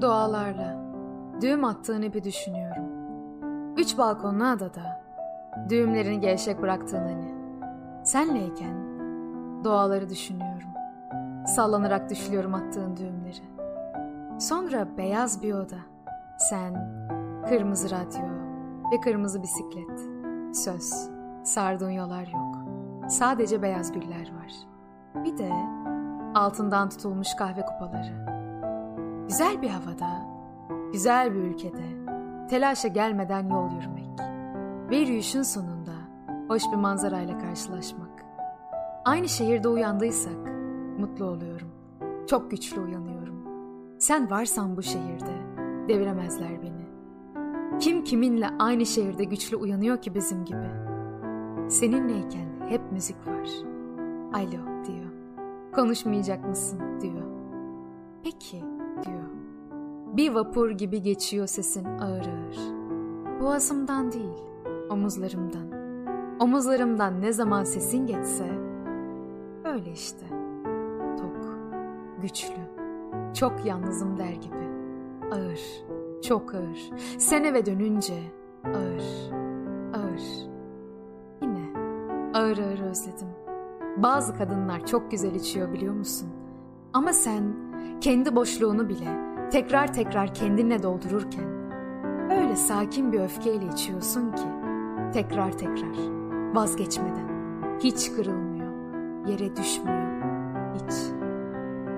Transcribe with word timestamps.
Dualarla 0.00 0.76
düğüm 1.40 1.64
attığın 1.64 2.02
ipi 2.02 2.24
düşünüyorum. 2.24 2.84
Üç 3.76 3.98
balkonlu 3.98 4.44
adada 4.44 5.02
düğümlerini 5.68 6.20
gevşek 6.20 6.62
bıraktığın 6.62 6.98
hani. 6.98 7.34
Senleyken 8.04 8.76
duaları 9.64 10.08
düşünüyorum. 10.08 10.68
Sallanarak 11.46 12.10
düşlüyorum 12.10 12.54
attığın 12.54 12.96
düğümleri. 12.96 13.42
Sonra 14.40 14.88
beyaz 14.98 15.42
bir 15.42 15.52
oda. 15.52 15.78
Sen, 16.38 16.74
kırmızı 17.48 17.90
radyo 17.90 18.28
ve 18.92 19.00
kırmızı 19.00 19.42
bisiklet. 19.42 20.00
Söz, 20.56 21.10
sardığın 21.44 21.90
yollar 21.90 22.26
yok. 22.26 22.56
Sadece 23.10 23.62
beyaz 23.62 23.92
güller 23.92 24.32
var. 24.32 24.52
Bir 25.24 25.38
de 25.38 25.52
altından 26.34 26.88
tutulmuş 26.88 27.34
kahve 27.38 27.66
kupaları. 27.66 28.25
Güzel 29.28 29.62
bir 29.62 29.68
havada, 29.68 30.26
güzel 30.92 31.34
bir 31.34 31.38
ülkede, 31.38 31.84
telaşa 32.50 32.88
gelmeden 32.88 33.48
yol 33.48 33.70
yürümek. 33.70 34.20
Ve 34.90 34.96
yürüyüşün 34.96 35.42
sonunda 35.42 35.92
hoş 36.48 36.62
bir 36.72 36.76
manzarayla 36.76 37.38
karşılaşmak. 37.38 38.24
Aynı 39.04 39.28
şehirde 39.28 39.68
uyandıysak 39.68 40.52
mutlu 40.98 41.24
oluyorum. 41.24 41.68
Çok 42.26 42.50
güçlü 42.50 42.80
uyanıyorum. 42.80 43.44
Sen 43.98 44.30
varsan 44.30 44.76
bu 44.76 44.82
şehirde 44.82 45.42
deviremezler 45.88 46.62
beni. 46.62 46.86
Kim 47.78 48.04
kiminle 48.04 48.48
aynı 48.58 48.86
şehirde 48.86 49.24
güçlü 49.24 49.56
uyanıyor 49.56 50.02
ki 50.02 50.14
bizim 50.14 50.44
gibi? 50.44 50.70
Seninleyken 51.68 52.48
hep 52.68 52.92
müzik 52.92 53.26
var. 53.26 53.48
Alo 54.34 54.84
diyor. 54.86 55.12
Konuşmayacak 55.74 56.48
mısın 56.48 56.80
diyor. 57.00 57.26
Peki 58.22 58.75
diyor. 59.04 59.26
Bir 60.16 60.34
vapur 60.34 60.70
gibi 60.70 61.02
geçiyor 61.02 61.46
sesin 61.46 61.84
ağır 61.84 62.26
ağır. 62.26 62.58
Boğazımdan 63.40 64.12
değil, 64.12 64.38
omuzlarımdan. 64.90 65.76
Omuzlarımdan 66.40 67.20
ne 67.20 67.32
zaman 67.32 67.64
sesin 67.64 68.06
geçse, 68.06 68.50
öyle 69.64 69.92
işte. 69.92 70.26
Tok, 71.18 71.36
güçlü, 72.22 72.60
çok 73.34 73.66
yalnızım 73.66 74.18
der 74.18 74.32
gibi. 74.32 74.68
Ağır, 75.32 75.60
çok 76.22 76.54
ağır. 76.54 76.90
Sen 77.18 77.44
eve 77.44 77.66
dönünce 77.66 78.14
ağır, 78.64 79.32
ağır. 79.94 80.22
Yine 81.42 81.72
ağır 82.34 82.58
ağır 82.58 82.80
özledim. 82.90 83.28
Bazı 83.96 84.34
kadınlar 84.34 84.86
çok 84.86 85.10
güzel 85.10 85.34
içiyor 85.34 85.72
biliyor 85.72 85.94
musun? 85.94 86.28
Ama 86.92 87.12
sen 87.12 87.42
kendi 88.00 88.36
boşluğunu 88.36 88.88
bile 88.88 89.06
tekrar 89.50 89.92
tekrar 89.92 90.34
kendinle 90.34 90.82
doldururken 90.82 91.56
öyle 92.30 92.56
sakin 92.56 93.12
bir 93.12 93.20
öfkeyle 93.20 93.66
içiyorsun 93.66 94.32
ki 94.32 94.46
tekrar 95.12 95.52
tekrar 95.52 95.96
vazgeçmeden 96.54 97.28
hiç 97.80 98.12
kırılmıyor, 98.12 98.72
yere 99.26 99.56
düşmüyor 99.56 100.06
hiç. 100.74 100.94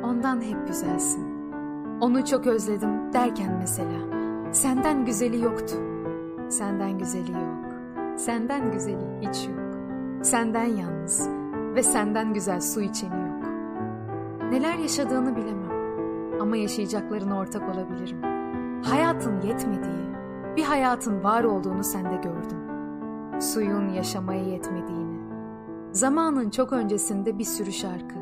Ondan 0.05 0.43
hep 0.43 0.67
güzelsin. 0.67 1.29
Onu 2.01 2.25
çok 2.25 2.47
özledim 2.47 3.13
derken 3.13 3.57
mesela 3.59 4.19
senden 4.53 5.05
güzeli 5.05 5.45
yoktu. 5.45 5.77
Senden 6.49 6.99
güzeli 6.99 7.33
yok. 7.33 7.73
Senden 8.17 8.73
güzeli 8.73 9.21
hiç 9.21 9.49
yok. 9.49 9.75
Senden 10.23 10.65
yalnız 10.65 11.29
ve 11.75 11.83
senden 11.83 12.35
güzel 12.35 12.61
su 12.61 12.81
içeni 12.81 13.21
yok. 13.21 13.51
Neler 14.51 14.79
yaşadığını 14.79 15.37
bilemem 15.37 15.68
ama 16.41 16.57
yaşayacaklarına 16.57 17.39
ortak 17.39 17.75
olabilirim. 17.75 18.23
Hayatın 18.85 19.41
yetmediği, 19.41 20.09
bir 20.57 20.63
hayatın 20.63 21.25
var 21.25 21.45
olduğunu 21.45 21.85
sende 21.85 22.17
gördüm. 22.17 22.59
Suyun 23.41 23.89
yaşamaya 23.89 24.45
yetmediğini. 24.45 25.19
Zamanın 25.93 26.51
çok 26.51 26.73
öncesinde 26.73 27.39
bir 27.39 27.45
sürü 27.45 27.73
şarkı, 27.73 28.17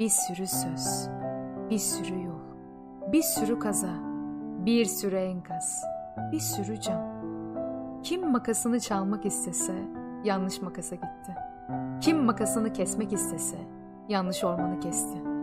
bir 0.00 0.08
sürü 0.08 0.46
söz, 0.46 1.08
bir 1.70 1.78
sürü 1.78 2.22
yol, 2.22 2.40
bir 3.12 3.22
sürü 3.22 3.58
kaza, 3.58 3.94
bir 4.66 4.84
sürü 4.84 5.16
enkaz, 5.16 5.84
bir 6.32 6.40
sürü 6.40 6.80
cam. 6.80 7.14
Kim 8.02 8.30
makasını 8.30 8.80
çalmak 8.80 9.26
istese 9.26 9.74
yanlış 10.24 10.62
makasa 10.62 10.94
gitti. 10.94 11.36
Kim 12.00 12.24
makasını 12.24 12.72
kesmek 12.72 13.12
istese 13.12 13.58
yanlış 14.08 14.44
ormanı 14.44 14.80
kesti. 14.80 15.33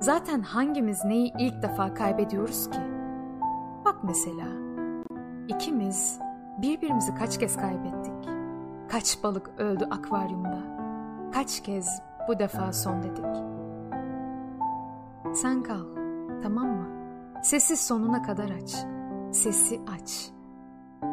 Zaten 0.00 0.40
hangimiz 0.42 1.04
neyi 1.04 1.32
ilk 1.38 1.62
defa 1.62 1.94
kaybediyoruz 1.94 2.70
ki? 2.70 2.78
Bak 3.84 3.96
mesela, 4.02 4.46
ikimiz 5.48 6.18
birbirimizi 6.58 7.14
kaç 7.14 7.38
kez 7.38 7.56
kaybettik? 7.56 8.28
Kaç 8.88 9.22
balık 9.22 9.50
öldü 9.58 9.84
akvaryumda? 9.90 10.58
Kaç 11.34 11.60
kez 11.62 12.02
bu 12.28 12.38
defa 12.38 12.72
son 12.72 13.02
dedik? 13.02 13.26
Sen 15.36 15.62
kal, 15.62 15.84
tamam 16.42 16.66
mı? 16.66 16.86
Sesi 17.42 17.76
sonuna 17.76 18.22
kadar 18.22 18.50
aç. 18.50 18.76
Sesi 19.32 19.80
aç. 19.94 20.30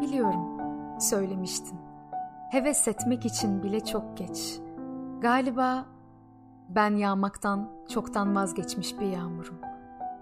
Biliyorum, 0.02 0.58
söylemiştin. 1.00 1.80
Heves 2.52 2.88
etmek 2.88 3.26
için 3.26 3.64
bile 3.64 3.80
çok 3.80 4.18
geç. 4.18 4.60
Galiba 5.22 5.86
ben 6.70 6.96
yağmaktan 6.96 7.70
çoktan 7.90 8.36
vazgeçmiş 8.36 9.00
bir 9.00 9.06
yağmurum. 9.06 9.58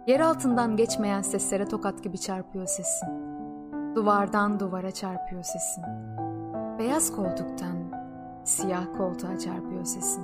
Yer 0.08 0.20
altından 0.20 0.78
geçmeyen 0.78 1.22
seslere 1.22 1.66
tokat 1.66 2.04
gibi 2.04 2.18
çarpıyor 2.18 2.66
sesin. 2.66 3.10
Duvardan 3.96 4.60
duvara 4.60 4.92
çarpıyor 4.92 5.44
sesin. 5.44 5.84
Beyaz 6.80 7.16
koltuktan 7.16 7.78
siyah 8.44 8.86
koltuğa 8.98 9.38
çarpıyor 9.38 9.86
sesin. 9.86 10.24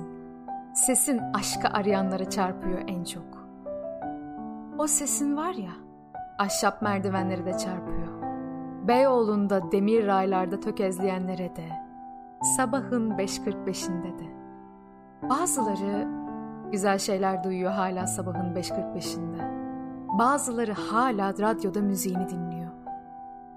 Sesin 0.74 1.20
aşkı 1.34 1.68
arayanlara 1.68 2.30
çarpıyor 2.30 2.78
en 2.86 3.04
çok. 3.04 3.48
O 4.78 4.86
sesin 4.86 5.36
var 5.36 5.54
ya, 5.54 5.70
ahşap 6.38 6.82
merdivenleri 6.82 7.46
de 7.46 7.58
çarpıyor. 7.58 8.08
Beyoğlu'nda 8.88 9.72
demir 9.72 10.06
raylarda 10.06 10.60
tökezleyenlere 10.60 11.56
de, 11.56 11.68
sabahın 12.56 13.10
5.45'inde 13.10 14.18
de. 14.18 14.47
Bazıları 15.30 16.08
güzel 16.72 16.98
şeyler 16.98 17.44
duyuyor 17.44 17.72
hala 17.72 18.06
sabahın 18.06 18.54
5.45'inde. 18.54 19.58
Bazıları 20.18 20.72
hala 20.72 21.32
radyoda 21.32 21.80
müziğini 21.80 22.28
dinliyor. 22.28 22.70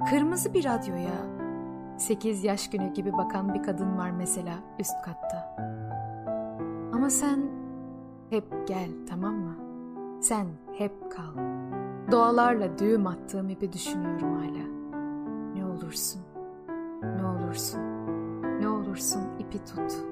Kırmızı 0.09 0.53
bir 0.53 0.65
radyoya 0.65 1.41
8 1.97 2.43
yaş 2.43 2.69
günü 2.69 2.93
gibi 2.93 3.13
bakan 3.13 3.53
bir 3.53 3.63
kadın 3.63 3.97
var 3.97 4.11
mesela 4.11 4.53
üst 4.79 5.01
katta. 5.01 5.55
Ama 6.93 7.09
sen 7.09 7.39
hep 8.29 8.67
gel 8.67 8.89
tamam 9.09 9.33
mı? 9.33 9.55
Sen 10.21 10.47
hep 10.77 11.11
kal. 11.11 11.41
Doğalarla 12.11 12.77
düğüm 12.77 13.07
attığım 13.07 13.49
ipi 13.49 13.73
düşünüyorum 13.73 14.33
hala. 14.33 14.71
Ne 15.55 15.65
olursun, 15.65 16.21
ne 17.01 17.25
olursun, 17.25 17.81
ne 18.61 18.67
olursun 18.69 19.21
ipi 19.39 19.65
tut.'' 19.65 20.10